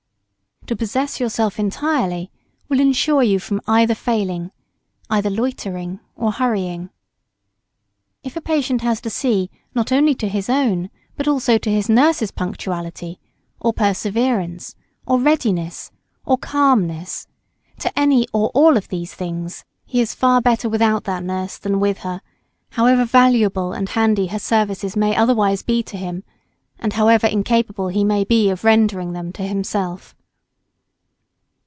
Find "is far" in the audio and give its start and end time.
19.99-20.39